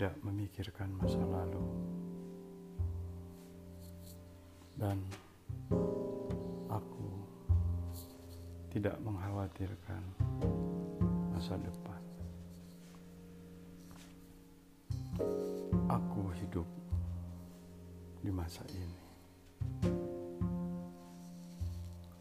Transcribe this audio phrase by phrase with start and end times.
[0.00, 1.60] tidak memikirkan masa lalu,
[4.80, 4.96] dan
[6.72, 7.20] aku
[8.72, 10.00] tidak mengkhawatirkan
[11.36, 12.00] masa depan.
[15.92, 16.64] Aku hidup
[18.24, 19.04] di masa ini.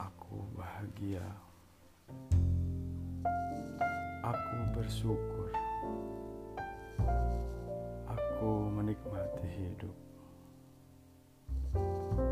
[0.00, 1.28] Aku bahagia.
[4.24, 5.65] Aku bersyukur.
[8.36, 9.96] Aku menikmati hidup.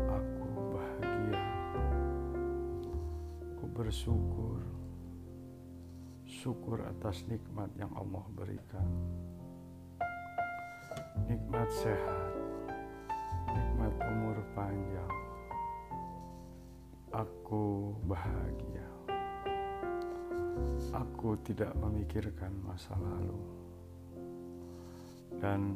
[0.05, 1.41] Aku bahagia.
[3.41, 4.61] Aku bersyukur.
[6.29, 8.85] Syukur atas nikmat yang Allah berikan.
[11.25, 12.33] Nikmat sehat,
[13.49, 15.15] nikmat umur panjang.
[17.17, 18.89] Aku bahagia.
[20.93, 23.41] Aku tidak memikirkan masa lalu,
[25.41, 25.73] dan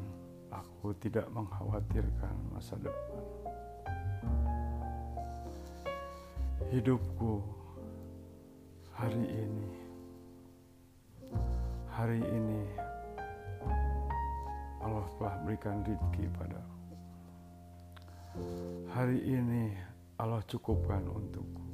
[0.50, 3.23] aku tidak mengkhawatirkan masa depan.
[6.69, 7.42] Hidupku
[8.94, 9.70] hari ini,
[11.89, 12.61] hari ini
[14.86, 16.77] Allah telah berikan rezeki padaku.
[18.94, 19.73] Hari ini
[20.22, 21.66] Allah cukupkan untukku.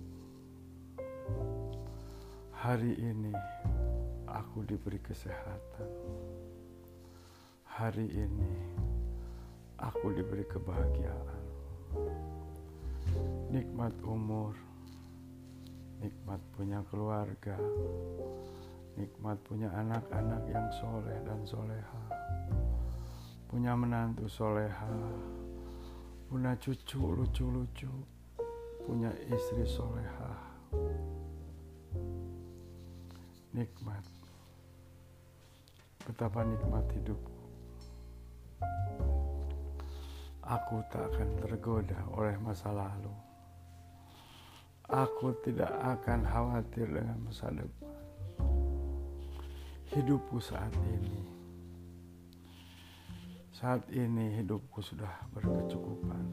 [2.56, 3.36] Hari ini
[4.26, 5.90] aku diberi kesehatan.
[7.76, 8.56] Hari ini
[9.76, 11.44] aku diberi kebahagiaan.
[13.52, 14.56] Nikmat umur,
[16.00, 17.59] nikmat punya keluarga,
[18.96, 22.03] nikmat punya anak-anak yang soleh dan soleha,
[23.52, 24.96] punya menantu soleha,
[26.31, 27.92] punya cucu lucu-lucu,
[28.88, 30.31] punya istri soleha.
[33.52, 34.08] Nikmat.
[36.08, 37.34] Betapa nikmat hidupku.
[40.55, 43.11] Aku tak akan tergoda oleh masa lalu.
[44.88, 47.91] Aku tidak akan khawatir dengan masa depan.
[49.91, 51.19] Hidupku saat ini.
[53.51, 56.23] Saat ini hidupku sudah berkecukupan.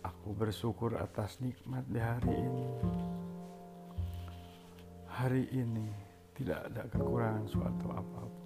[0.00, 2.68] Aku bersyukur atas nikmat di hari ini.
[5.12, 5.88] Hari ini
[6.32, 8.43] tidak ada kekurangan suatu apa pun.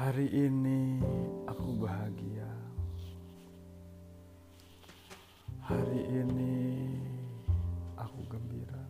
[0.00, 0.96] Hari ini
[1.44, 2.48] aku bahagia.
[5.60, 6.56] Hari ini
[8.00, 8.80] aku gembira.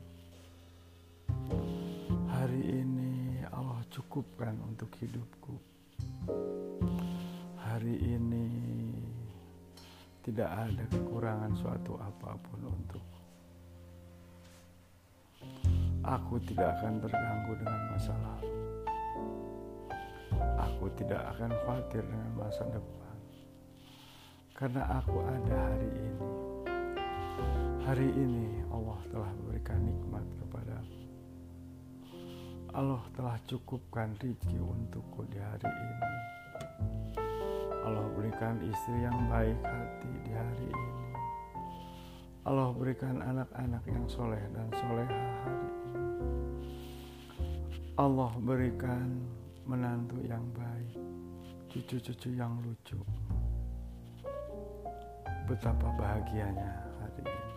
[2.30, 5.58] Hari ini Allah cukupkan untuk hidupku.
[7.58, 8.46] Hari ini
[10.22, 13.22] tidak ada kekurangan suatu apa pun untukku.
[16.06, 18.69] Aku tidak akan terganggu dengan masa lalu.
[20.80, 23.16] Aku tidak akan khawatir dengan masa depan.
[24.56, 26.24] Karena aku ada hari ini.
[27.84, 31.00] Hari ini Allah telah memberikan nikmat kepadaku.
[32.72, 36.08] Allah telah cukupkan rezeki untukku di hari ini.
[37.84, 40.96] Allah berikan istri yang baik hati di hari ini.
[42.48, 46.08] Allah berikan anak-anak yang soleh dan soleha hari ini.
[48.00, 49.28] Allah berikan
[49.64, 50.96] menantu yang baik,
[51.68, 52.98] cucu-cucu yang lucu.
[55.48, 56.72] Betapa bahagianya
[57.02, 57.48] hari ini.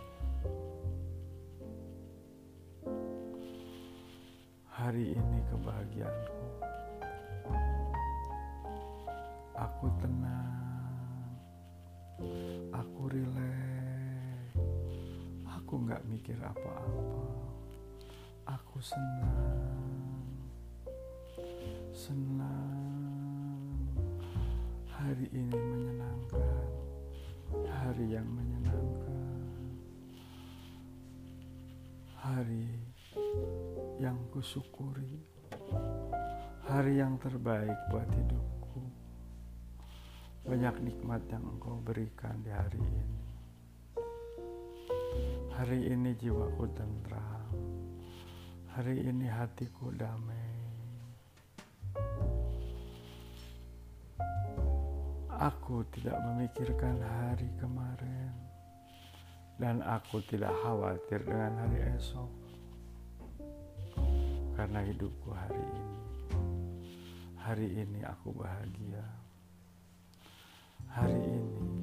[4.74, 6.42] Hari ini kebahagiaanku.
[9.54, 11.30] Aku tenang.
[12.74, 14.58] Aku rileks.
[15.46, 17.22] Aku nggak mikir apa-apa.
[18.50, 19.73] Aku senang.
[22.04, 23.80] Senang.
[24.92, 26.68] Hari ini menyenangkan.
[27.64, 29.40] Hari yang menyenangkan.
[32.20, 32.68] Hari
[34.04, 35.16] yang kusyukuri.
[36.68, 38.84] Hari yang terbaik buat hidupku.
[40.44, 43.20] Banyak nikmat yang engkau berikan di hari ini.
[45.56, 47.48] Hari ini jiwaku tentram.
[48.76, 50.53] Hari ini hatiku damai.
[55.44, 58.32] Aku tidak memikirkan hari kemarin,
[59.60, 62.32] dan aku tidak khawatir dengan hari esok
[64.56, 65.84] karena hidupku hari ini.
[67.36, 69.04] Hari ini aku bahagia.
[70.88, 71.73] Hari ini